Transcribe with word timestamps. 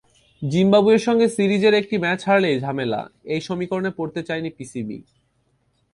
জিম্বাবুয়ের 0.41 1.01
সঙ্গে 1.07 1.27
সিরিজের 1.29 1.73
একটি 1.73 1.95
ম্যাচ 1.97 2.19
হারলেই 2.27 2.57
ঝামেলা—এই 2.59 3.41
সমীকরণে 3.41 3.91
পড়তে 3.97 4.21
চায়নি 4.27 4.49
পিসিবি। 4.57 4.97